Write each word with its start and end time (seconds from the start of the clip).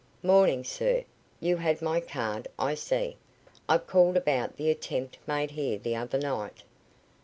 "Morning, 0.23 0.63
sir. 0.63 1.03
You 1.39 1.57
had 1.57 1.79
my 1.79 1.99
card, 1.99 2.47
I 2.57 2.73
see. 2.73 3.17
I've 3.69 3.85
called 3.85 4.17
about 4.17 4.55
the 4.57 4.71
attempt 4.71 5.19
made 5.27 5.51
here 5.51 5.77
the 5.77 5.95
other 5.95 6.17
night." 6.17 6.63